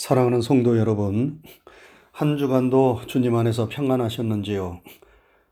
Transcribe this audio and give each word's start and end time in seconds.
사랑하는 0.00 0.40
성도 0.40 0.78
여러분, 0.78 1.42
한 2.10 2.38
주간도 2.38 3.02
주님 3.06 3.34
안에서 3.34 3.68
평안하셨는지요? 3.68 4.80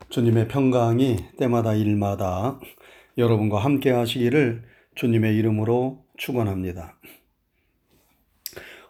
주님의 0.09 0.47
평강이 0.47 1.17
때마다 1.37 1.75
일마다 1.75 2.59
여러분과 3.19 3.59
함께 3.59 3.91
하시기를 3.91 4.63
주님의 4.95 5.35
이름으로 5.35 6.03
축원합니다. 6.17 6.97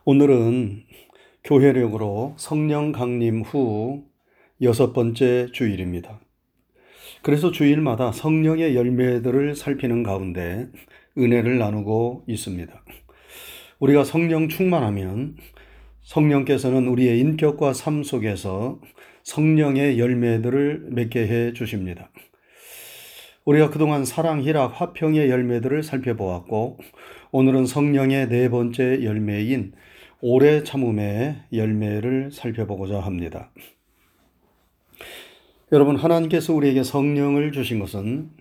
오늘은 0.06 0.86
교회력으로 1.44 2.36
성령 2.38 2.94
강림 2.94 3.42
후 3.42 4.06
여섯 4.62 4.94
번째 4.94 5.52
주일입니다. 5.52 6.22
그래서 7.22 7.52
주일마다 7.52 8.14
성령의 8.14 8.78
열매들을 8.78 9.58
살피는 9.58 10.04
가운데 10.04 10.70
은혜를 11.18 11.58
나누고 11.58 12.24
있습니다. 12.28 12.82
우리가 13.80 14.04
성령 14.04 14.50
충만하면 14.50 15.38
성령께서는 16.04 16.88
우리의 16.88 17.20
인격과 17.20 17.74
삶 17.74 18.04
속에서 18.04 18.80
성령의 19.24 20.00
열매들을 20.00 20.88
맺게 20.90 21.28
해 21.28 21.54
주십니다. 21.54 22.10
우리가 23.46 23.70
그동안 23.70 24.06
사랑, 24.06 24.42
희락, 24.42 24.80
화평의 24.80 25.30
열매들을 25.30 25.82
살펴보았고, 25.84 26.78
오늘은 27.32 27.66
성령의 27.66 28.28
네 28.28 28.50
번째 28.50 29.04
열매인 29.04 29.74
오래 30.22 30.64
참음의 30.64 31.44
열매를 31.54 32.32
살펴보고자 32.32 33.00
합니다. 33.00 33.52
여러분, 35.72 35.96
하나님께서 35.96 36.54
우리에게 36.54 36.84
성령을 36.84 37.52
주신 37.52 37.80
것은 37.80 38.32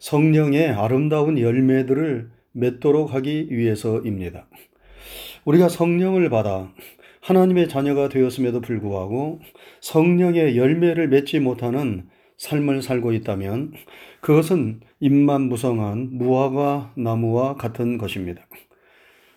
성령의 0.00 0.70
아름다운 0.70 1.38
열매들을 1.38 2.30
맺도록 2.52 3.14
하기 3.14 3.48
위해서입니다. 3.50 4.48
우리가 5.44 5.68
성령을 5.68 6.30
받아 6.30 6.72
하나님의 7.22 7.68
자녀가 7.68 8.08
되었음에도 8.08 8.60
불구하고 8.60 9.40
성령의 9.80 10.56
열매를 10.56 11.08
맺지 11.08 11.40
못하는 11.40 12.08
삶을 12.36 12.82
살고 12.82 13.12
있다면 13.12 13.72
그것은 14.20 14.80
입만 15.00 15.42
무성한 15.42 16.10
무화과 16.12 16.94
나무와 16.96 17.54
같은 17.54 17.98
것입니다. 17.98 18.46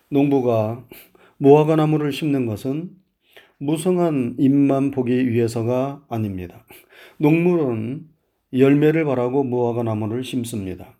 농부가 0.08 0.86
무화과 1.38 1.76
나무를 1.76 2.12
심는 2.12 2.46
것은 2.46 2.90
무성한 3.58 4.36
잎만 4.38 4.90
보기 4.90 5.30
위해서가 5.30 6.04
아닙니다. 6.08 6.66
농물은 7.18 8.06
열매를 8.56 9.04
바라고 9.04 9.42
무화과 9.44 9.82
나무를 9.82 10.24
심습니다. 10.24 10.96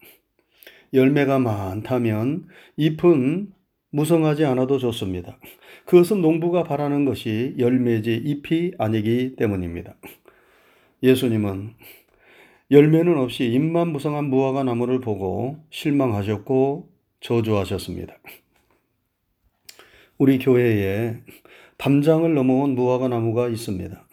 열매가 0.94 1.40
많다면 1.40 2.46
잎은 2.76 3.52
무성하지 3.90 4.44
않아도 4.44 4.78
좋습니다. 4.78 5.38
그것은 5.84 6.22
농부가 6.22 6.62
바라는 6.62 7.04
것이 7.04 7.54
열매지 7.58 8.14
잎이 8.14 8.72
아니기 8.78 9.36
때문입니다. 9.36 9.96
예수님은 11.02 11.74
열매는 12.70 13.18
없이 13.18 13.44
잎만 13.44 13.88
무성한 13.88 14.26
무화과 14.26 14.64
나무를 14.64 15.00
보고 15.00 15.58
실망하셨고 15.70 16.88
저주하셨습니다. 17.20 18.14
우리 20.16 20.38
교회에 20.38 21.18
담장을 21.76 22.32
넘어온 22.34 22.74
무화과 22.74 23.08
나무가 23.08 23.48
있습니다. 23.48 24.06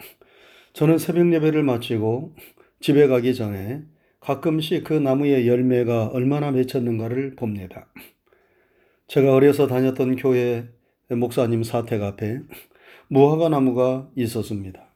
저는 0.73 0.97
새벽 0.97 1.31
예배를 1.31 1.63
마치고 1.63 2.35
집에 2.79 3.07
가기 3.07 3.35
전에 3.35 3.83
가끔씩 4.22 4.83
그 4.83 4.94
나무의 4.94 5.47
열매가 5.47 6.11
얼마나 6.14 6.52
맺혔는가를 6.52 7.36
봅니다. 7.36 7.88
제가 9.08 9.33
어려서 9.33 9.67
다녔던 9.67 10.16
교회 10.16 10.69
목사님 11.09 11.64
사택 11.64 12.03
앞에 12.03 12.39
무화과 13.08 13.49
나무가 13.49 14.08
있었습니다. 14.16 14.88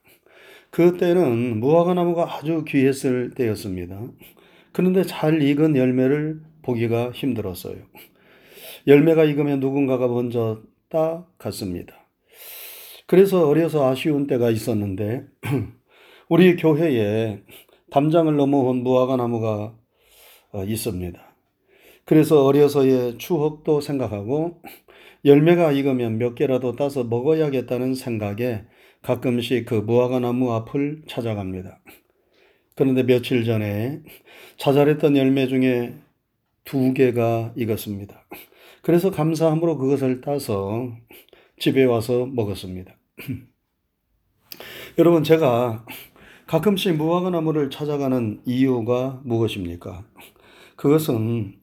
그때는 0.70 1.58
무화과 1.58 1.94
나무가 1.94 2.36
아주 2.36 2.64
귀했을 2.66 3.30
때였습니다. 3.30 4.00
그런데 4.72 5.02
잘 5.02 5.42
익은 5.42 5.76
열매를 5.76 6.40
보기가 6.62 7.10
힘들었어요. 7.10 7.76
열매가 8.86 9.24
익으면 9.24 9.58
누군가가 9.58 10.06
먼저 10.06 10.62
따 10.88 11.26
갔습니다. 11.38 11.94
그래서 13.06 13.48
어려서 13.48 13.90
아쉬운 13.90 14.28
때가 14.28 14.50
있었는데 14.50 15.26
우리 16.28 16.56
교회에 16.56 17.42
담장을 17.90 18.34
넘어온 18.36 18.82
무화과 18.82 19.16
나무가 19.16 19.74
어, 20.52 20.64
있습니다. 20.64 21.20
그래서 22.04 22.44
어려서의 22.44 23.18
추억도 23.18 23.80
생각하고 23.80 24.62
열매가 25.24 25.72
익으면 25.72 26.18
몇 26.18 26.34
개라도 26.34 26.76
따서 26.76 27.04
먹어야겠다는 27.04 27.94
생각에 27.94 28.64
가끔씩 29.02 29.66
그 29.66 29.74
무화과 29.74 30.20
나무 30.20 30.52
앞을 30.52 31.02
찾아갑니다. 31.08 31.80
그런데 32.76 33.02
며칠 33.02 33.44
전에 33.44 34.02
자잘했던 34.56 35.16
열매 35.16 35.48
중에 35.48 35.94
두 36.64 36.92
개가 36.92 37.54
익었습니다. 37.56 38.26
그래서 38.82 39.10
감사함으로 39.10 39.78
그것을 39.78 40.20
따서 40.20 40.92
집에 41.58 41.84
와서 41.84 42.26
먹었습니다. 42.26 42.96
여러분, 44.98 45.24
제가 45.24 45.84
가끔씩 46.46 46.94
무화과 46.94 47.30
나무를 47.30 47.70
찾아가는 47.70 48.40
이유가 48.44 49.20
무엇입니까? 49.24 50.04
그것은 50.76 51.56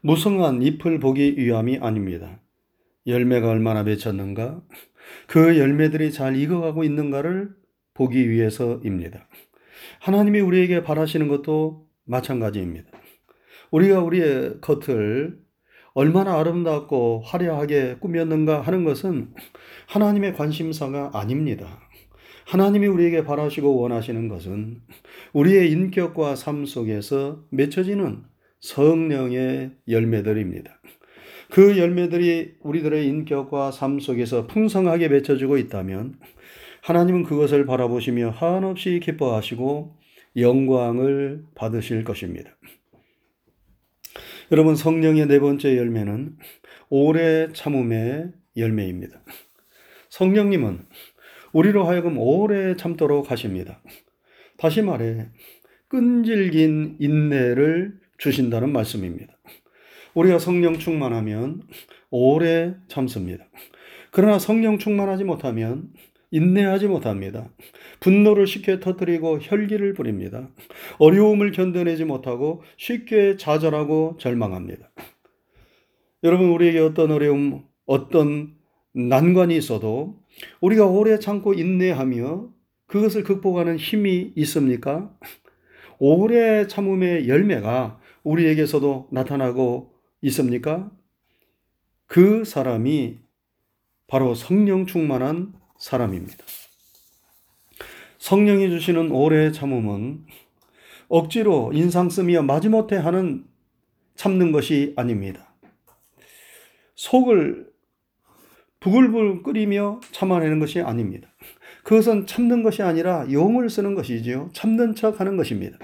무성한 0.00 0.62
잎을 0.62 0.98
보기 0.98 1.36
위함이 1.36 1.78
아닙니다. 1.82 2.40
열매가 3.06 3.50
얼마나 3.50 3.82
맺혔는가? 3.82 4.62
그 5.26 5.58
열매들이 5.58 6.10
잘 6.10 6.36
익어가고 6.36 6.84
있는가를 6.84 7.54
보기 7.92 8.30
위해서입니다. 8.30 9.28
하나님이 10.00 10.40
우리에게 10.40 10.82
바라시는 10.82 11.28
것도 11.28 11.86
마찬가지입니다. 12.04 12.88
우리가 13.72 14.00
우리의 14.00 14.60
겉을 14.62 15.38
얼마나 15.92 16.38
아름답고 16.40 17.20
화려하게 17.26 17.96
꾸몄는가 18.00 18.62
하는 18.62 18.84
것은 18.84 19.34
하나님의 19.86 20.32
관심사가 20.34 21.10
아닙니다. 21.12 21.83
하나님이 22.46 22.86
우리에게 22.86 23.24
바라시고 23.24 23.76
원하시는 23.80 24.28
것은 24.28 24.80
우리의 25.32 25.70
인격과 25.70 26.36
삶 26.36 26.66
속에서 26.66 27.44
맺혀지는 27.50 28.22
성령의 28.60 29.72
열매들입니다. 29.88 30.80
그 31.50 31.78
열매들이 31.78 32.54
우리들의 32.60 33.06
인격과 33.06 33.70
삶 33.70 34.00
속에서 34.00 34.46
풍성하게 34.46 35.08
맺혀지고 35.08 35.58
있다면 35.58 36.18
하나님은 36.82 37.24
그것을 37.24 37.64
바라보시며 37.66 38.30
한없이 38.30 39.00
기뻐하시고 39.02 39.96
영광을 40.36 41.44
받으실 41.54 42.04
것입니다. 42.04 42.50
여러분, 44.52 44.76
성령의 44.76 45.26
네 45.26 45.38
번째 45.38 45.76
열매는 45.76 46.36
오래 46.90 47.48
참음의 47.52 48.32
열매입니다. 48.56 49.20
성령님은 50.10 50.86
우리로 51.54 51.84
하여금 51.84 52.18
오래 52.18 52.74
참도록 52.74 53.30
하십니다. 53.30 53.80
다시 54.58 54.82
말해, 54.82 55.28
끈질긴 55.88 56.96
인내를 56.98 57.94
주신다는 58.18 58.72
말씀입니다. 58.72 59.32
우리가 60.14 60.40
성령 60.40 60.78
충만하면 60.78 61.62
오래 62.10 62.74
참습니다. 62.88 63.44
그러나 64.10 64.38
성령 64.40 64.78
충만하지 64.78 65.22
못하면 65.22 65.90
인내하지 66.32 66.88
못합니다. 66.88 67.48
분노를 68.00 68.48
쉽게 68.48 68.80
터뜨리고 68.80 69.38
혈기를 69.40 69.94
부립니다. 69.94 70.48
어려움을 70.98 71.52
견뎌내지 71.52 72.04
못하고 72.04 72.62
쉽게 72.76 73.36
좌절하고 73.36 74.16
절망합니다. 74.18 74.90
여러분, 76.24 76.50
우리에게 76.50 76.80
어떤 76.80 77.12
어려움, 77.12 77.64
어떤 77.86 78.56
난관이 78.92 79.56
있어도 79.56 80.23
우리가 80.60 80.86
오래 80.86 81.18
참고 81.18 81.54
인내하며 81.54 82.48
그것을 82.86 83.24
극복하는 83.24 83.76
힘이 83.76 84.32
있습니까? 84.36 85.14
오래 85.98 86.66
참음의 86.66 87.28
열매가 87.28 88.00
우리에게서도 88.22 89.08
나타나고 89.12 89.94
있습니까? 90.22 90.90
그 92.06 92.44
사람이 92.44 93.18
바로 94.06 94.34
성령 94.34 94.86
충만한 94.86 95.54
사람입니다. 95.78 96.44
성령이 98.18 98.70
주시는 98.70 99.10
오래 99.10 99.52
참음은 99.52 100.24
억지로 101.08 101.72
인상 101.74 102.08
쓰며 102.08 102.42
마지못해 102.42 102.96
하는 102.96 103.44
참는 104.14 104.52
것이 104.52 104.94
아닙니다. 104.96 105.54
속을 106.94 107.73
부글부글 108.84 109.42
끓이며 109.42 110.00
참아내는 110.12 110.58
것이 110.60 110.78
아닙니다. 110.82 111.26
그것은 111.84 112.26
참는 112.26 112.62
것이 112.62 112.82
아니라 112.82 113.26
용을 113.32 113.70
쓰는 113.70 113.94
것이지요. 113.94 114.50
참는 114.52 114.94
척 114.94 115.20
하는 115.20 115.38
것입니다. 115.38 115.78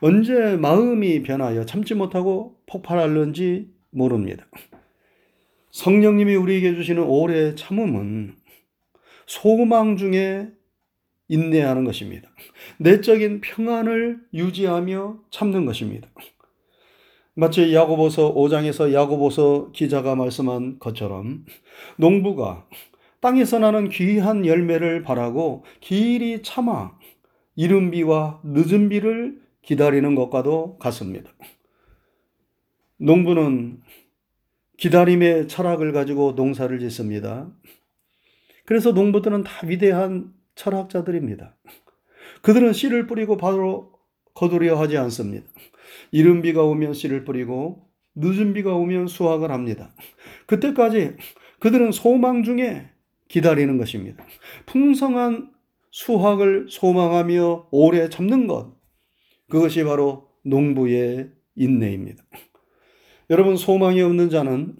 언제 0.00 0.56
마음이 0.56 1.22
변하여 1.22 1.64
참지 1.64 1.94
못하고 1.94 2.56
폭발할는지 2.66 3.68
모릅니다. 3.90 4.44
성령님이 5.70 6.34
우리에게 6.34 6.74
주시는 6.74 7.04
오래 7.04 7.54
참음은 7.54 8.34
소망 9.26 9.96
중에 9.96 10.48
인내하는 11.28 11.84
것입니다. 11.84 12.28
내적인 12.78 13.40
평안을 13.40 14.18
유지하며 14.34 15.20
참는 15.30 15.64
것입니다. 15.64 16.08
마치 17.34 17.74
야고보서 17.74 18.34
5장에서 18.34 18.92
야고보서 18.92 19.70
기자가 19.72 20.14
말씀한 20.14 20.78
것처럼 20.78 21.46
농부가 21.96 22.66
땅에서 23.20 23.58
나는 23.58 23.88
귀한 23.88 24.44
열매를 24.44 25.02
바라고 25.02 25.64
길이 25.80 26.42
참아 26.42 26.92
이른 27.56 27.90
비와 27.90 28.40
늦은 28.44 28.88
비를 28.90 29.40
기다리는 29.62 30.14
것과도 30.14 30.76
같습니다. 30.78 31.30
농부는 32.98 33.80
기다림의 34.76 35.48
철학을 35.48 35.92
가지고 35.92 36.32
농사를 36.32 36.78
짓습니다. 36.80 37.50
그래서 38.66 38.92
농부들은 38.92 39.44
다 39.44 39.66
위대한 39.66 40.34
철학자들입니다. 40.54 41.56
그들은 42.42 42.72
씨를 42.72 43.06
뿌리고 43.06 43.36
바로 43.36 43.92
거두려 44.34 44.76
하지 44.78 44.98
않습니다. 44.98 45.46
이른 46.10 46.42
비가 46.42 46.62
오면 46.62 46.94
씨를 46.94 47.24
뿌리고 47.24 47.88
늦은 48.14 48.52
비가 48.52 48.74
오면 48.74 49.06
수확을 49.06 49.50
합니다. 49.50 49.94
그때까지 50.46 51.16
그들은 51.60 51.92
소망 51.92 52.42
중에 52.42 52.88
기다리는 53.28 53.78
것입니다. 53.78 54.24
풍성한 54.66 55.50
수확을 55.90 56.66
소망하며 56.68 57.68
오래 57.70 58.08
참는 58.08 58.46
것. 58.46 58.74
그것이 59.48 59.84
바로 59.84 60.28
농부의 60.42 61.30
인내입니다. 61.54 62.24
여러분, 63.30 63.56
소망이 63.56 64.02
없는 64.02 64.30
자는 64.30 64.76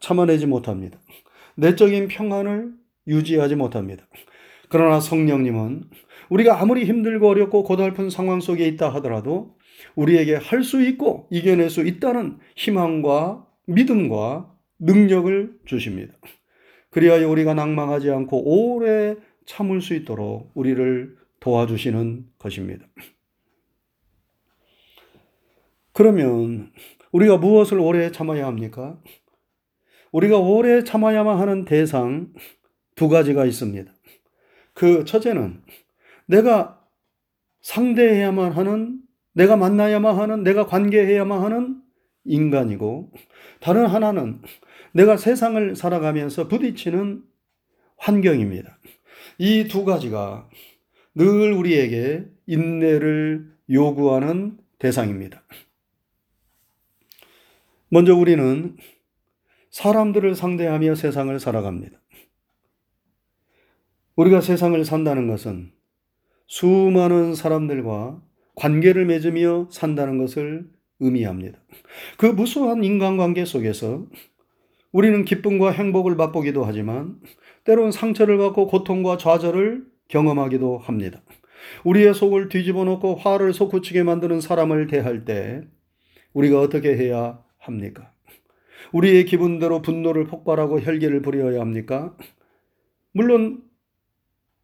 참아내지 0.00 0.46
못합니다. 0.46 0.98
내적인 1.56 2.08
평안을 2.08 2.72
유지하지 3.06 3.56
못합니다. 3.56 4.06
그러나 4.68 5.00
성령님은 5.00 5.90
우리가 6.30 6.60
아무리 6.60 6.84
힘들고 6.84 7.28
어렵고 7.28 7.64
고달픈 7.64 8.08
상황 8.08 8.40
속에 8.40 8.66
있다 8.68 8.88
하더라도 8.94 9.56
우리에게 9.94 10.36
할 10.36 10.62
수 10.62 10.82
있고 10.82 11.28
이겨낼 11.30 11.70
수 11.70 11.82
있다는 11.86 12.38
희망과 12.56 13.46
믿음과 13.66 14.54
능력을 14.78 15.60
주십니다. 15.66 16.14
그리하여 16.90 17.28
우리가 17.28 17.54
낭망하지 17.54 18.10
않고 18.10 18.74
오래 18.74 19.16
참을 19.46 19.80
수 19.80 19.94
있도록 19.94 20.50
우리를 20.54 21.16
도와주시는 21.40 22.26
것입니다. 22.38 22.86
그러면 25.92 26.72
우리가 27.12 27.38
무엇을 27.38 27.78
오래 27.78 28.10
참아야 28.10 28.46
합니까? 28.46 29.00
우리가 30.12 30.38
오래 30.38 30.82
참아야만 30.84 31.38
하는 31.38 31.64
대상 31.64 32.32
두 32.94 33.08
가지가 33.08 33.46
있습니다. 33.46 33.92
그 34.74 35.04
첫째는 35.04 35.62
내가 36.26 36.80
상대해야만 37.60 38.52
하는, 38.52 38.99
내가 39.32 39.56
만나야만 39.56 40.18
하는, 40.18 40.42
내가 40.42 40.66
관계해야만 40.66 41.42
하는 41.42 41.82
인간이고, 42.24 43.12
다른 43.60 43.86
하나는 43.86 44.40
내가 44.92 45.16
세상을 45.16 45.76
살아가면서 45.76 46.48
부딪히는 46.48 47.22
환경입니다. 47.96 48.78
이 49.38 49.68
두 49.68 49.84
가지가 49.84 50.48
늘 51.14 51.52
우리에게 51.52 52.26
인내를 52.46 53.50
요구하는 53.70 54.58
대상입니다. 54.78 55.42
먼저 57.88 58.14
우리는 58.14 58.76
사람들을 59.70 60.34
상대하며 60.34 60.94
세상을 60.94 61.38
살아갑니다. 61.38 62.00
우리가 64.16 64.40
세상을 64.40 64.84
산다는 64.84 65.28
것은 65.28 65.72
수많은 66.46 67.34
사람들과 67.34 68.20
관계를 68.60 69.06
맺으며 69.06 69.68
산다는 69.70 70.18
것을 70.18 70.68
의미합니다. 71.00 71.58
그 72.18 72.26
무수한 72.26 72.84
인간관계 72.84 73.46
속에서 73.46 74.06
우리는 74.92 75.24
기쁨과 75.24 75.70
행복을 75.70 76.14
맛보기도 76.14 76.64
하지만 76.64 77.16
때론 77.64 77.90
상처를 77.90 78.36
받고 78.36 78.66
고통과 78.66 79.16
좌절을 79.16 79.86
경험하기도 80.08 80.76
합니다. 80.76 81.22
우리의 81.84 82.12
속을 82.12 82.50
뒤집어 82.50 82.84
놓고 82.84 83.14
화를 83.14 83.54
솟구치게 83.54 84.02
만드는 84.02 84.42
사람을 84.42 84.88
대할 84.88 85.24
때 85.24 85.62
우리가 86.34 86.60
어떻게 86.60 86.94
해야 86.94 87.42
합니까? 87.56 88.12
우리의 88.92 89.24
기분대로 89.24 89.80
분노를 89.80 90.24
폭발하고 90.24 90.80
혈기를 90.80 91.22
부려야 91.22 91.62
합니까? 91.62 92.14
물론 93.12 93.62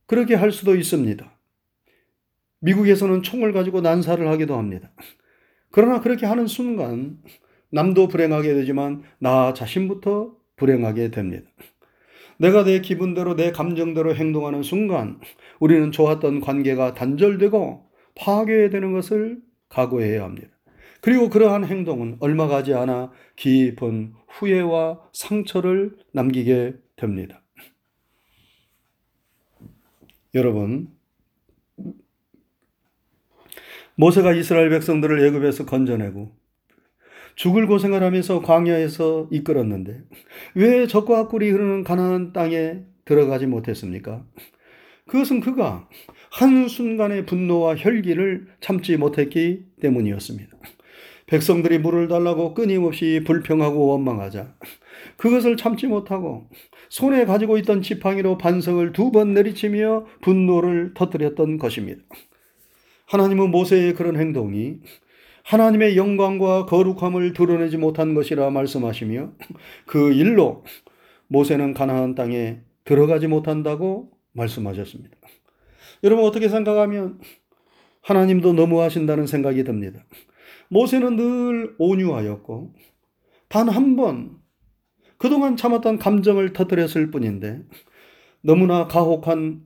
그렇게 0.06 0.34
할 0.34 0.52
수도 0.52 0.75
있습니다. 0.75 1.35
미국에서는 2.66 3.22
총을 3.22 3.52
가지고 3.52 3.80
난사를 3.80 4.26
하기도 4.28 4.56
합니다. 4.58 4.90
그러나 5.70 6.00
그렇게 6.00 6.26
하는 6.26 6.46
순간 6.46 7.18
남도 7.70 8.08
불행하게 8.08 8.54
되지만 8.54 9.02
나 9.18 9.54
자신부터 9.54 10.34
불행하게 10.56 11.10
됩니다. 11.10 11.48
내가 12.38 12.64
내 12.64 12.80
기분대로 12.80 13.36
내 13.36 13.52
감정대로 13.52 14.14
행동하는 14.14 14.62
순간 14.62 15.20
우리는 15.60 15.92
좋았던 15.92 16.40
관계가 16.40 16.94
단절되고 16.94 17.86
파괴되는 18.16 18.92
것을 18.92 19.38
각오해야 19.68 20.24
합니다. 20.24 20.48
그리고 21.00 21.28
그러한 21.28 21.64
행동은 21.64 22.16
얼마 22.20 22.48
가지 22.48 22.74
않아 22.74 23.12
깊은 23.36 24.14
후회와 24.28 25.00
상처를 25.12 25.96
남기게 26.12 26.74
됩니다. 26.96 27.42
여러분, 30.34 30.95
모세가 33.96 34.32
이스라엘 34.32 34.70
백성들을 34.70 35.25
애굽에서 35.26 35.64
건져내고 35.66 36.32
죽을 37.34 37.66
고생을 37.66 38.02
하면서 38.02 38.40
광야에서 38.40 39.28
이끌었는데 39.31 40.02
왜 40.54 40.87
적과 40.87 41.28
꿀이 41.28 41.50
흐르는 41.50 41.84
가나안 41.84 42.32
땅에 42.32 42.81
들어가지 43.04 43.46
못했습니까? 43.46 44.25
그것은 45.06 45.40
그가 45.40 45.88
한순간의 46.32 47.26
분노와 47.26 47.76
혈기를 47.76 48.48
참지 48.60 48.96
못했기 48.96 49.64
때문이었습니다. 49.81 50.56
백성들이 51.26 51.78
물을 51.78 52.08
달라고 52.08 52.54
끊임없이 52.54 53.22
불평하고 53.26 53.87
원망하자 53.88 54.54
그것을 55.16 55.56
참지 55.56 55.87
못하고 55.87 56.49
손에 56.88 57.25
가지고 57.25 57.58
있던 57.58 57.82
지팡이로 57.82 58.38
반성을 58.38 58.92
두 58.92 59.10
번 59.10 59.35
내리치며 59.35 60.06
분노를 60.23 60.92
터뜨렸던 60.94 61.59
것입니다. 61.59 62.02
하나님은 63.06 63.50
모세의 63.50 63.94
그런 63.94 64.16
행동이 64.16 64.78
하나님의 65.44 65.96
영광과 65.96 66.66
거룩함을 66.66 67.32
드러내지 67.32 67.76
못한 67.76 68.14
것이라 68.14 68.50
말씀하시며 68.50 69.32
그 69.86 70.12
일로 70.12 70.64
모세는 71.28 71.75
가나안 71.75 72.14
땅에 72.14 72.60
들어가지 72.84 73.28
못한다고 73.28 74.10
말씀하셨습니다. 74.32 75.16
여러분 76.04 76.25
어떻게 76.25 76.48
생각하면 76.48 77.20
하나님도 78.02 78.52
너무하신다는 78.52 79.26
생각이 79.26 79.64
듭니다. 79.64 80.04
모세는 80.68 81.16
늘 81.16 81.75
온유하였고 81.78 82.75
단 83.48 83.68
한 83.68 83.96
번 83.96 84.38
그동안 85.18 85.56
참았던 85.56 85.98
감정을 85.98 86.52
터뜨렸을 86.52 87.10
뿐인데 87.10 87.62
너무나 88.42 88.86
가혹한 88.86 89.62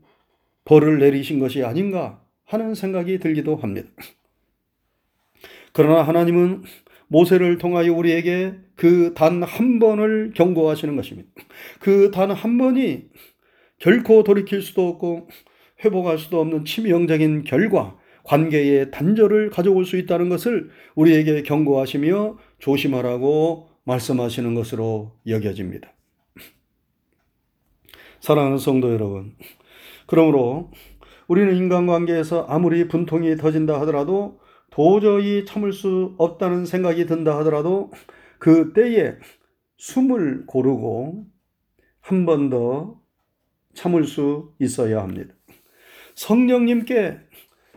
벌을 0.64 0.98
내리신 1.00 1.38
것이 1.40 1.64
아닌가 1.64 2.19
하는 2.50 2.74
생각이 2.74 3.18
들기도 3.18 3.56
합니다. 3.56 3.88
그러나 5.72 6.02
하나님은 6.02 6.64
모세를 7.08 7.58
통하여 7.58 7.92
우리에게 7.92 8.54
그 8.76 9.14
단 9.14 9.42
한 9.42 9.78
번을 9.78 10.32
경고하시는 10.34 10.96
것입니다. 10.96 11.28
그 11.80 12.10
단 12.10 12.30
한 12.32 12.58
번이 12.58 13.04
결코 13.78 14.24
돌이킬 14.24 14.62
수도 14.62 14.88
없고 14.88 15.28
회복할 15.84 16.18
수도 16.18 16.40
없는 16.40 16.64
치명적인 16.64 17.44
결과, 17.44 17.96
관계의 18.24 18.90
단절을 18.90 19.50
가져올 19.50 19.84
수 19.86 19.96
있다는 19.96 20.28
것을 20.28 20.70
우리에게 20.94 21.42
경고하시며 21.42 22.38
조심하라고 22.58 23.68
말씀하시는 23.84 24.54
것으로 24.54 25.12
여겨집니다. 25.26 25.92
사랑하는 28.20 28.58
성도 28.58 28.92
여러분, 28.92 29.34
그러므로 30.06 30.70
우리는 31.30 31.54
인간관계에서 31.56 32.46
아무리 32.48 32.88
분통이 32.88 33.36
터진다 33.36 33.80
하더라도 33.82 34.40
도저히 34.70 35.44
참을 35.44 35.72
수 35.72 36.14
없다는 36.18 36.66
생각이 36.66 37.06
든다 37.06 37.38
하더라도 37.38 37.92
그 38.40 38.72
때에 38.72 39.14
숨을 39.78 40.46
고르고 40.46 41.26
한 42.00 42.26
번 42.26 42.50
더 42.50 43.00
참을 43.74 44.04
수 44.04 44.52
있어야 44.58 45.02
합니다. 45.02 45.32
성령님께 46.16 47.18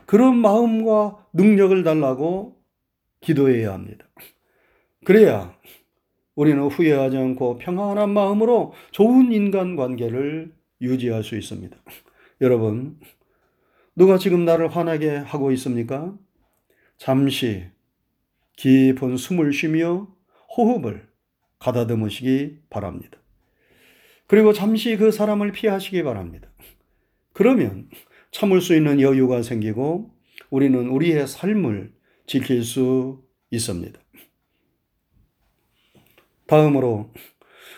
그런 0.07 0.37
마음과 0.37 1.27
능력을 1.33 1.83
달라고 1.83 2.57
기도해야 3.21 3.73
합니다. 3.73 4.05
그래야 5.05 5.55
우리는 6.35 6.63
후회하지 6.63 7.17
않고 7.17 7.57
평안한 7.59 8.09
마음으로 8.09 8.73
좋은 8.91 9.31
인간 9.31 9.75
관계를 9.75 10.53
유지할 10.81 11.23
수 11.23 11.37
있습니다. 11.37 11.77
여러분, 12.41 12.99
누가 13.95 14.17
지금 14.17 14.45
나를 14.45 14.75
화나게 14.75 15.09
하고 15.17 15.51
있습니까? 15.51 16.17
잠시 16.97 17.67
깊은 18.57 19.17
숨을 19.17 19.53
쉬며 19.53 20.07
호흡을 20.57 21.07
가다듬으시기 21.59 22.59
바랍니다. 22.69 23.19
그리고 24.27 24.51
잠시 24.53 24.95
그 24.97 25.11
사람을 25.11 25.51
피하시기 25.51 26.01
바랍니다. 26.03 26.49
그러면 27.33 27.89
참을 28.31 28.61
수 28.61 28.75
있는 28.75 28.99
여유가 28.99 29.43
생기고 29.43 30.11
우리는 30.49 30.87
우리의 30.87 31.27
삶을 31.27 31.93
지킬 32.25 32.63
수 32.63 33.23
있습니다. 33.51 33.99
다음으로 36.47 37.11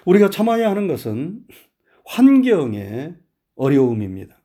우리가 0.05 0.29
참아야 0.29 0.69
하는 0.69 0.87
것은 0.87 1.45
환경의 2.05 3.15
어려움입니다. 3.55 4.39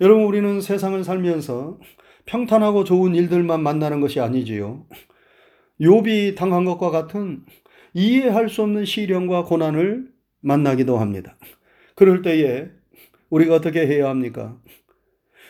여러분, 0.00 0.24
우리는 0.24 0.60
세상을 0.60 1.02
살면서 1.04 1.78
평탄하고 2.26 2.84
좋은 2.84 3.14
일들만 3.14 3.62
만나는 3.62 4.00
것이 4.00 4.20
아니지요. 4.20 4.86
욥이 5.80 6.36
당한 6.36 6.64
것과 6.64 6.90
같은 6.90 7.44
이해할 7.92 8.48
수 8.48 8.62
없는 8.62 8.84
시련과 8.84 9.44
고난을 9.44 10.08
만나기도 10.40 10.98
합니다. 10.98 11.36
그럴 11.94 12.22
때에 12.22 12.68
우리가 13.30 13.54
어떻게 13.56 13.86
해야 13.86 14.08
합니까? 14.08 14.56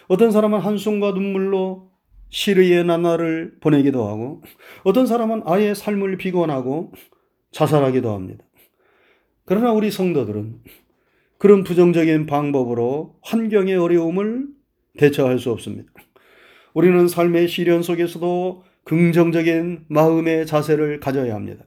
어떤 0.09 0.31
사람은 0.31 0.61
한숨과 0.61 1.13
눈물로 1.13 1.91
시르의 2.29 2.85
나날을 2.85 3.59
보내기도 3.61 4.07
하고 4.09 4.43
어떤 4.83 5.07
사람은 5.07 5.43
아예 5.47 5.73
삶을 5.73 6.19
비관하고 6.19 6.93
자살하기도 7.53 8.13
합니다. 8.13 8.45
그러나 9.45 9.73
우리 9.73 9.91
성도들은 9.91 10.63
그런 11.45 11.63
부정적인 11.63 12.25
방법으로 12.25 13.17
환경의 13.21 13.77
어려움을 13.77 14.47
대처할 14.97 15.39
수 15.39 15.51
없습니다. 15.51 15.93
우리는 16.73 17.07
삶의 17.07 17.49
시련 17.49 17.83
속에서도 17.83 18.65
긍정적인 18.85 19.85
마음의 19.89 20.47
자세를 20.47 21.01
가져야 21.01 21.35
합니다. 21.35 21.67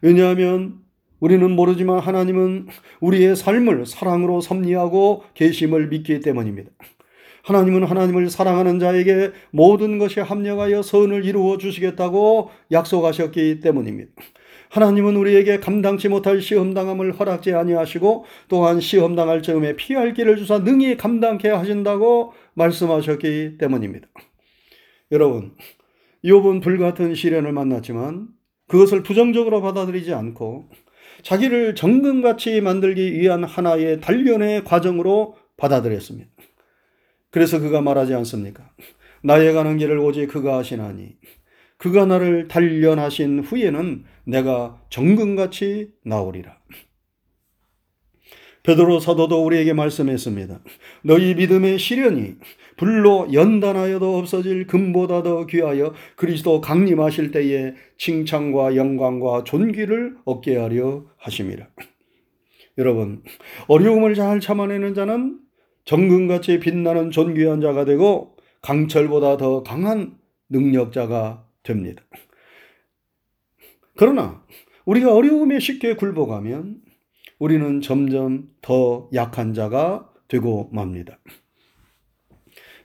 왜냐하면 0.00 0.78
우리는 1.20 1.50
모르지만 1.50 1.98
하나님은 1.98 2.68
우리의 3.02 3.36
삶을 3.36 3.84
사랑으로 3.84 4.40
섭리하고 4.40 5.24
계심을 5.34 5.88
믿기 5.88 6.20
때문입니다. 6.20 6.70
하나님은 7.42 7.84
하나님을 7.84 8.30
사랑하는 8.30 8.78
자에게 8.78 9.32
모든 9.50 9.98
것이 9.98 10.20
합력하여 10.20 10.80
선을 10.80 11.26
이루어 11.26 11.58
주시겠다고 11.58 12.48
약속하셨기 12.70 13.60
때문입니다. 13.60 14.10
하나님은 14.72 15.16
우리에게 15.16 15.60
감당치 15.60 16.08
못할 16.08 16.40
시험당함을 16.40 17.12
허락지 17.12 17.52
아니하시고 17.52 18.24
또한 18.48 18.80
시험당할 18.80 19.42
즈음에 19.42 19.76
피할 19.76 20.14
길을 20.14 20.38
주사 20.38 20.60
능히 20.60 20.96
감당케 20.96 21.50
하신다고 21.50 22.32
말씀하셨기 22.54 23.58
때문입니다. 23.58 24.08
여러분, 25.10 25.52
욥은 26.24 26.62
불같은 26.62 27.14
시련을 27.14 27.52
만났지만 27.52 28.28
그것을 28.66 29.02
부정적으로 29.02 29.60
받아들이지 29.60 30.14
않고 30.14 30.70
자기를 31.20 31.74
정금같이 31.74 32.62
만들기 32.62 33.12
위한 33.12 33.44
하나의 33.44 34.00
단련의 34.00 34.64
과정으로 34.64 35.36
받아들였습니다. 35.58 36.30
그래서 37.30 37.60
그가 37.60 37.82
말하지 37.82 38.14
않습니까? 38.14 38.70
나의 39.22 39.52
가는 39.52 39.76
길을 39.76 39.98
오직 39.98 40.28
그가 40.28 40.56
하시나니 40.56 41.16
그가 41.76 42.06
나를 42.06 42.48
단련하신 42.48 43.40
후에는 43.40 44.04
내가 44.24 44.80
정금같이 44.90 45.92
나오리라. 46.04 46.58
베드로 48.62 49.00
사도도 49.00 49.44
우리에게 49.44 49.72
말씀했습니다. 49.72 50.60
너희 51.02 51.34
믿음의 51.34 51.78
시련이 51.78 52.36
불로 52.76 53.28
연단하여도 53.32 54.18
없어질 54.18 54.68
금보다 54.68 55.22
더 55.24 55.46
귀하여 55.46 55.92
그리스도 56.16 56.60
강림하실 56.60 57.32
때에 57.32 57.74
칭찬과 57.98 58.76
영광과 58.76 59.42
존귀를 59.44 60.16
얻게 60.24 60.56
하려 60.56 61.04
하심이라. 61.18 61.66
여러분, 62.78 63.22
어려움을 63.66 64.14
잘 64.14 64.40
참아내는 64.40 64.94
자는 64.94 65.40
정금같이 65.84 66.60
빛나는 66.60 67.10
존귀한 67.10 67.60
자가 67.60 67.84
되고 67.84 68.36
강철보다 68.62 69.36
더 69.36 69.64
강한 69.64 70.16
능력자가 70.48 71.44
됩니다. 71.64 72.04
그러나 73.96 74.44
우리가 74.84 75.14
어려움에 75.14 75.60
쉽게 75.60 75.94
굴복하면 75.94 76.80
우리는 77.38 77.80
점점 77.80 78.48
더 78.60 79.08
약한 79.14 79.52
자가 79.54 80.10
되고 80.28 80.70
맙니다. 80.72 81.18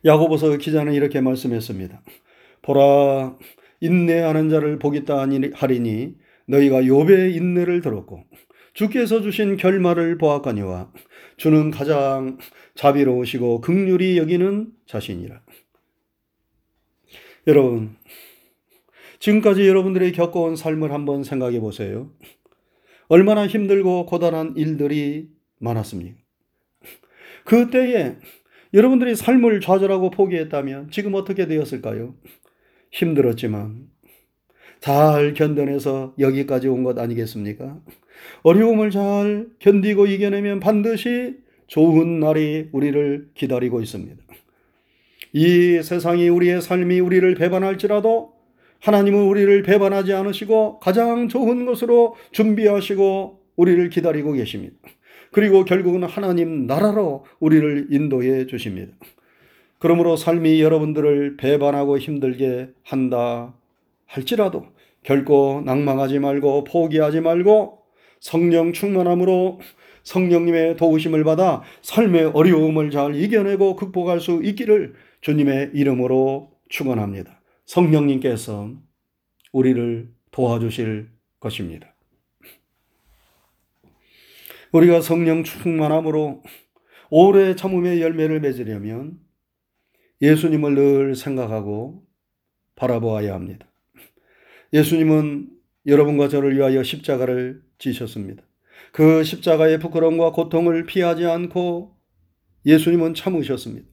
야고보서 0.06 0.58
기자는 0.58 0.94
이렇게 0.94 1.22
말씀했습니다. 1.22 2.02
보라 2.62 3.36
인내하는 3.82 4.50
자를 4.50 4.80
보겠다 4.80 5.20
하리니 5.20 6.16
너희가 6.48 6.82
욥의 6.82 7.36
인내를 7.36 7.82
들었고 7.82 8.24
주께서 8.74 9.22
주신 9.22 9.58
결말을 9.58 10.18
보았거니와 10.18 10.92
주는 11.38 11.72
가장 11.72 12.38
자비로우시고 12.76 13.62
극률이 13.62 14.18
여기는 14.18 14.72
자신이라. 14.86 15.42
여러분 17.48 17.96
지금까지 19.20 19.68
여러분들이 19.68 20.12
겪어온 20.12 20.56
삶을 20.56 20.92
한번 20.92 21.24
생각해 21.24 21.60
보세요. 21.60 22.12
얼마나 23.08 23.48
힘들고 23.48 24.06
고단한 24.06 24.54
일들이 24.58 25.30
많았습니까? 25.60 26.18
그 27.46 27.70
때에 27.70 28.16
여러분들이 28.74 29.16
삶을 29.16 29.62
좌절하고 29.62 30.12
포기했다면 30.12 30.92
지금 30.92 31.16
어떻게 31.16 31.48
되었을까요? 31.48 32.16
힘들었지만 32.92 33.88
잘 34.80 35.34
견뎌내서 35.34 36.16
여기까지 36.20 36.68
온 36.68 36.84
것 36.84 37.00
아니겠습니까? 37.00 37.80
어려움을 38.44 38.92
잘 38.92 39.48
견디고 39.60 40.08
이겨내면 40.08 40.60
반드시 40.60 41.38
좋은 41.68 42.20
날이 42.20 42.70
우리를 42.72 43.30
기다리고 43.34 43.82
있습니다. 43.82 44.16
이 45.34 45.82
세상이 45.82 46.30
우리의 46.30 46.62
삶이 46.62 47.00
우리를 47.00 47.34
배반할지라도 47.36 48.34
하나님은 48.82 49.24
우리를 49.24 49.64
배반하지 49.64 50.14
않으시고 50.14 50.80
가장 50.80 51.28
좋은 51.28 51.66
것으로 51.66 52.16
준비하시고 52.32 53.40
우리를 53.56 53.90
기다리고 53.90 54.34
계십니다. 54.34 54.76
그리고 55.32 55.66
결국은 55.66 56.04
하나님 56.04 56.68
나라로 56.68 57.26
우리를 57.40 57.88
인도해 57.92 58.48
주십니다. 58.48 58.94
그러므로 59.80 60.16
삶이 60.16 60.62
여러분들을 60.62 61.38
배반하고 61.38 61.98
힘들게 61.98 62.70
한다 62.84 63.54
할지라도 64.06 64.66
결코 65.04 65.62
낭망하지 65.66 66.20
말고 66.20 66.64
포기하지 66.64 67.22
말고 67.22 67.80
성령 68.20 68.74
충만함으로 68.74 69.60
성령님의 70.04 70.78
도우심을 70.78 71.24
받아 71.24 71.62
삶의 71.82 72.32
어려움을 72.34 72.92
잘 72.92 73.14
이겨내고 73.16 73.76
극복할 73.76 74.20
수 74.20 74.42
있기를 74.44 74.96
주님의 75.22 75.72
이름으로 75.74 76.52
축원합니다. 76.70 77.37
성령님께서 77.68 78.74
우리를 79.52 80.12
도와주실 80.32 81.10
것입니다. 81.40 81.94
우리가 84.72 85.02
성령 85.02 85.44
충만함으로 85.44 86.44
오래 87.10 87.56
참음의 87.56 88.02
열매를 88.02 88.42
맺으려면 88.42 89.20
예수님을 90.22 90.76
늘 90.76 91.16
생각하고 91.16 92.04
바라보아야 92.76 93.34
합니다. 93.34 93.68
예수님은 94.74 95.50
여러분과 95.86 96.28
저를 96.28 96.56
위하여 96.56 96.84
십자가를 96.84 97.64
지셨습니다. 97.78 98.44
그 98.92 99.24
십자가의 99.24 99.80
부끄러움과 99.80 100.32
고통을 100.32 100.86
피하지 100.86 101.26
않고 101.26 101.96
예수님은 102.66 103.14
참으셨습니다. 103.14 103.88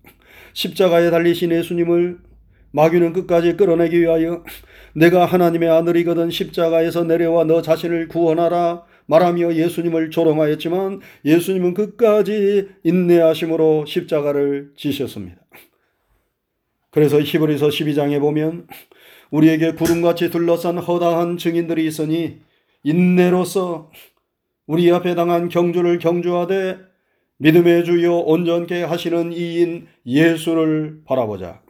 십자가에 0.54 1.10
달리신 1.10 1.52
예수님을 1.52 2.33
마귀는 2.74 3.12
끝까지 3.12 3.56
끌어내기 3.56 4.00
위하여 4.00 4.42
내가 4.94 5.26
하나님의 5.26 5.70
아들이거든 5.70 6.30
십자가에서 6.30 7.04
내려와 7.04 7.44
너 7.44 7.62
자신을 7.62 8.08
구원하라 8.08 8.82
말하며 9.06 9.54
예수님을 9.54 10.10
조롱하였지만 10.10 11.00
예수님은 11.24 11.74
끝까지 11.74 12.68
인내하심으로 12.82 13.84
십자가를 13.86 14.72
지셨습니다. 14.76 15.36
그래서 16.90 17.20
히브리서 17.20 17.68
12장에 17.68 18.18
보면 18.18 18.66
우리에게 19.30 19.72
구름같이 19.72 20.30
둘러싼 20.30 20.78
허다한 20.78 21.38
증인들이 21.38 21.86
있으니 21.86 22.40
인내로서 22.82 23.92
우리 24.66 24.90
앞에 24.90 25.14
당한 25.14 25.48
경주를 25.48 25.98
경주하되 25.98 26.78
믿음의 27.38 27.84
주여 27.84 28.14
온전케 28.14 28.82
하시는 28.82 29.32
이인 29.32 29.86
예수를 30.06 31.02
바라보자. 31.04 31.60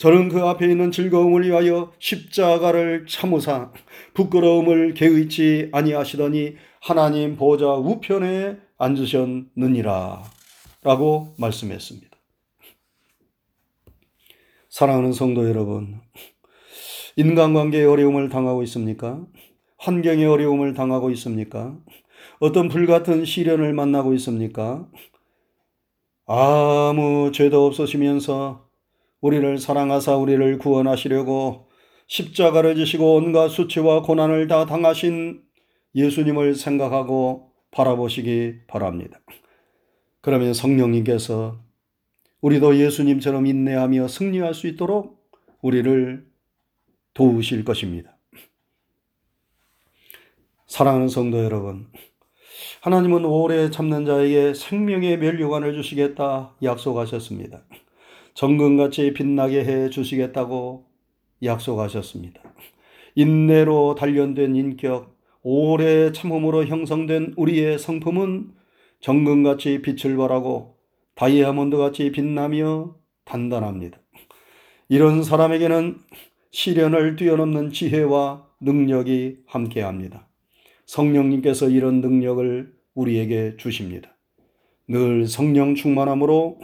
저는 0.00 0.30
그 0.30 0.40
앞에 0.40 0.66
있는 0.66 0.90
즐거움을 0.90 1.46
위하여 1.46 1.92
십자가를 1.98 3.04
참으사 3.06 3.70
부끄러움을 4.14 4.94
개의치 4.94 5.68
아니하시더니 5.72 6.54
하나님 6.80 7.36
보좌 7.36 7.74
우편에 7.74 8.56
앉으셨느니라 8.78 10.22
라고 10.84 11.34
말씀했습니다. 11.36 12.08
사랑하는 14.70 15.12
성도 15.12 15.46
여러분, 15.46 16.00
인간관계의 17.16 17.84
어려움을 17.84 18.30
당하고 18.30 18.62
있습니까? 18.62 19.22
환경의 19.76 20.24
어려움을 20.24 20.72
당하고 20.72 21.10
있습니까? 21.10 21.76
어떤 22.38 22.68
불같은 22.68 23.26
시련을 23.26 23.74
만나고 23.74 24.14
있습니까? 24.14 24.88
아무 26.24 27.32
죄도 27.34 27.66
없으시면서 27.66 28.69
우리를 29.20 29.58
사랑하사 29.58 30.16
우리를 30.16 30.58
구원하시려고 30.58 31.68
십자가를 32.06 32.74
지시고 32.74 33.14
온갖 33.14 33.48
수치와 33.48 34.02
고난을 34.02 34.48
다 34.48 34.66
당하신 34.66 35.42
예수님을 35.94 36.54
생각하고 36.54 37.52
바라보시기 37.70 38.66
바랍니다. 38.66 39.20
그러면 40.20 40.54
성령님께서 40.54 41.60
우리도 42.40 42.78
예수님처럼 42.78 43.46
인내하며 43.46 44.08
승리할 44.08 44.54
수 44.54 44.66
있도록 44.66 45.20
우리를 45.62 46.26
도우실 47.14 47.64
것입니다. 47.64 48.16
사랑하는 50.66 51.08
성도 51.08 51.42
여러분, 51.44 51.88
하나님은 52.82 53.24
오래 53.24 53.70
참는 53.70 54.06
자에게 54.06 54.54
생명의 54.54 55.18
멸류관을 55.18 55.74
주시겠다 55.74 56.56
약속하셨습니다. 56.62 57.62
정금같이 58.40 59.12
빛나게 59.12 59.66
해 59.66 59.90
주시겠다고 59.90 60.86
약속하셨습니다. 61.42 62.40
인내로 63.14 63.96
단련된 63.96 64.56
인격, 64.56 65.14
오래 65.42 66.10
참음으로 66.10 66.64
형성된 66.64 67.34
우리의 67.36 67.78
성품은 67.78 68.52
정금같이 69.00 69.82
빛을 69.82 70.16
발하고 70.16 70.78
다이아몬드같이 71.16 72.12
빛나며 72.12 72.96
단단합니다. 73.26 74.00
이런 74.88 75.22
사람에게는 75.22 75.98
시련을 76.50 77.16
뛰어넘는 77.16 77.72
지혜와 77.72 78.46
능력이 78.62 79.40
함께합니다. 79.48 80.26
성령님께서 80.86 81.68
이런 81.68 82.00
능력을 82.00 82.72
우리에게 82.94 83.58
주십니다. 83.58 84.16
늘 84.88 85.26
성령 85.26 85.74
충만함으로 85.74 86.58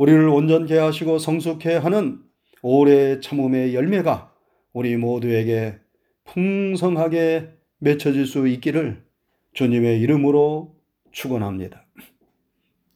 우리를 0.00 0.30
온전케 0.30 0.78
하시고 0.78 1.18
성숙케 1.18 1.74
하는 1.74 2.22
오래 2.62 3.20
참음의 3.20 3.74
열매가 3.74 4.32
우리 4.72 4.96
모두에게 4.96 5.74
풍성하게 6.24 7.50
맺혀질 7.80 8.24
수 8.24 8.48
있기를 8.48 9.04
주님의 9.52 10.00
이름으로 10.00 10.74
축원합니다. 11.12 11.84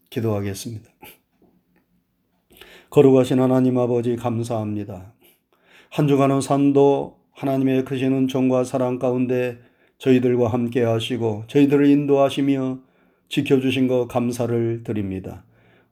기도하겠습니다. 0.08 0.90
거룩하신 2.88 3.38
하나님 3.38 3.76
아버지 3.76 4.16
감사합니다. 4.16 5.12
한 5.90 6.08
주간의 6.08 6.40
산도 6.40 7.18
하나님의 7.32 7.84
크시는 7.84 8.28
정과 8.28 8.64
사랑 8.64 8.98
가운데 8.98 9.58
저희들과 9.98 10.48
함께 10.48 10.82
하시고 10.82 11.44
저희들을 11.48 11.84
인도하시며 11.84 12.78
지켜주신 13.28 13.88
것 13.88 14.06
감사를 14.08 14.84
드립니다. 14.84 15.44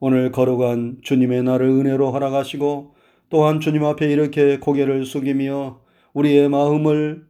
오늘 0.04 0.32
걸어간 0.32 0.97
주님의 1.00 1.44
날을 1.44 1.68
은혜로 1.68 2.11
허락하시고 2.11 2.92
또한 3.28 3.61
주님 3.61 3.85
앞에 3.85 4.11
이렇게 4.11 4.59
고개를 4.59 5.04
숙이며 5.04 5.78
우리의 6.12 6.49
마음을 6.49 7.25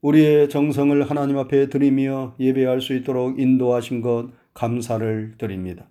우리의 0.00 0.48
정성을 0.48 1.00
하나님 1.08 1.38
앞에 1.38 1.68
드리며 1.68 2.34
예배할 2.40 2.80
수 2.80 2.92
있도록 2.92 3.38
인도하신 3.38 4.00
것 4.00 4.30
감사를 4.52 5.34
드립니다. 5.38 5.86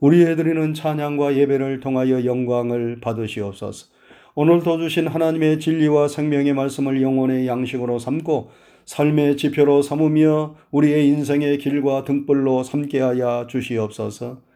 우리의 0.00 0.36
드리는 0.36 0.74
찬양과 0.74 1.34
예배를 1.34 1.80
통하여 1.80 2.26
영광을 2.26 3.00
받으시옵소서. 3.00 3.86
오늘도 4.34 4.76
주신 4.76 5.06
하나님의 5.06 5.58
진리와 5.58 6.08
생명의 6.08 6.52
말씀을 6.52 7.00
영혼의 7.00 7.46
양식으로 7.46 7.98
삼고 7.98 8.50
삶의 8.84 9.38
지표로 9.38 9.80
삼으며 9.80 10.56
우리의 10.70 11.08
인생의 11.08 11.56
길과 11.56 12.04
등불로 12.04 12.62
삼게 12.62 13.00
하여 13.00 13.46
주시옵소서. 13.48 14.49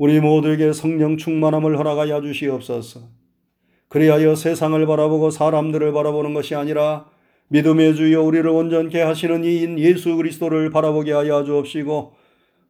우리 0.00 0.18
모두에게 0.18 0.72
성령 0.72 1.18
충만함을 1.18 1.76
허락하여 1.76 2.22
주시옵소서. 2.22 3.00
그리하여 3.88 4.34
세상을 4.34 4.86
바라보고 4.86 5.30
사람들을 5.30 5.92
바라보는 5.92 6.32
것이 6.32 6.54
아니라 6.54 7.04
믿음의 7.48 7.96
주여 7.96 8.22
우리를 8.22 8.48
온전케 8.48 9.02
하시는 9.02 9.44
이인 9.44 9.78
예수 9.78 10.16
그리스도를 10.16 10.70
바라보게 10.70 11.12
하여 11.12 11.44
주옵시고 11.44 12.14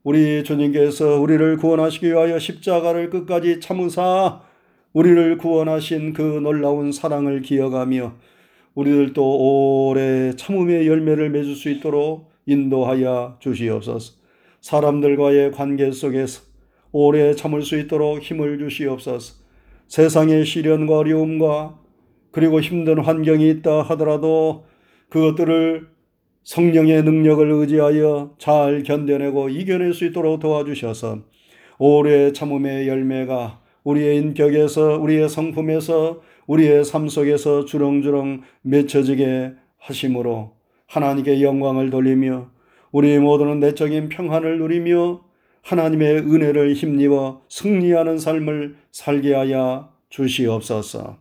우리 0.02 0.42
주님께서 0.42 1.20
우리를 1.20 1.56
구원하시기 1.58 2.08
위하여 2.08 2.36
십자가를 2.40 3.10
끝까지 3.10 3.60
참으사 3.60 4.40
우리를 4.92 5.38
구원하신 5.38 6.14
그 6.14 6.22
놀라운 6.42 6.90
사랑을 6.90 7.42
기억하며 7.42 8.12
우리들도 8.74 9.90
오래 9.90 10.34
참음의 10.34 10.88
열매를 10.88 11.30
맺을 11.30 11.54
수 11.54 11.70
있도록 11.70 12.32
인도하여 12.46 13.36
주시옵소서. 13.38 14.14
사람들과의 14.62 15.52
관계 15.52 15.92
속에서 15.92 16.49
오래 16.92 17.34
참을 17.34 17.62
수 17.62 17.78
있도록 17.78 18.20
힘을 18.20 18.58
주시옵소서. 18.58 19.34
세상의 19.88 20.44
시련과 20.44 20.98
어려움과 20.98 21.78
그리고 22.32 22.60
힘든 22.60 22.98
환경이 23.00 23.48
있다 23.50 23.82
하더라도 23.82 24.64
그것들을 25.08 25.88
성령의 26.44 27.02
능력을 27.02 27.50
의지하여 27.50 28.34
잘 28.38 28.82
견뎌내고 28.82 29.48
이겨낼 29.50 29.92
수 29.94 30.04
있도록 30.06 30.40
도와주셔서 30.40 31.18
오래 31.78 32.32
참음의 32.32 32.88
열매가 32.88 33.60
우리의 33.84 34.18
인격에서 34.18 34.98
우리의 35.00 35.28
성품에서 35.28 36.20
우리의 36.46 36.84
삶 36.84 37.08
속에서 37.08 37.64
주렁주렁 37.64 38.42
맺혀지게 38.62 39.52
하심으로 39.78 40.52
하나님께 40.86 41.42
영광을 41.42 41.90
돌리며 41.90 42.50
우리 42.92 43.18
모두는 43.18 43.60
내적인 43.60 44.08
평안을 44.08 44.58
누리며 44.58 45.20
하나님의 45.62 46.18
은혜를 46.18 46.74
힘입어 46.74 47.42
승리하는 47.48 48.18
삶을 48.18 48.76
살게 48.92 49.34
하여 49.34 49.92
주시옵소서. 50.08 51.18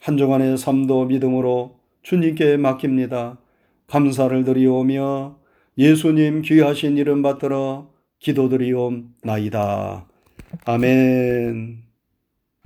한 0.00 0.16
주간의 0.16 0.58
삶도 0.58 1.06
믿음으로 1.06 1.78
주님께 2.02 2.56
맡깁니다. 2.56 3.38
감사를 3.86 4.44
드리오며 4.44 5.38
예수님 5.78 6.42
귀하신 6.42 6.96
이름 6.96 7.22
받들어 7.22 7.90
기도드리옵나이다. 8.18 10.06
아멘. 10.64 11.83